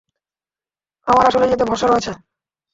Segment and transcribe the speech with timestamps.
[1.07, 2.11] আমার আসলেই এতে ভরসা রয়েছে।